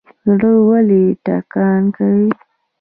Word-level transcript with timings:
زړه 0.33 0.51
ولې 0.67 1.03
ټکان 1.25 1.83
کوي؟ 1.95 2.29